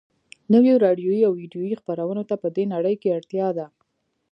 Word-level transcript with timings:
نویو 0.53 0.81
راډیویي 0.85 1.21
او 1.27 1.33
ويډیویي 1.35 1.75
خپرونو 1.81 2.21
ته 2.29 2.35
په 2.41 2.47
دې 2.55 2.63
نړۍ 2.73 2.95
کې 3.01 3.15
اړتیا 3.17 3.47
ده 3.57 3.65